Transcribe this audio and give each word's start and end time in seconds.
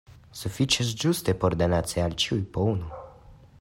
Sufiĉis 0.37 0.89
ĝuste 1.03 1.37
por 1.43 1.57
donaci 1.63 2.05
al 2.07 2.19
ĉiuj 2.25 2.43
po 2.57 2.69
unu. 2.75 3.05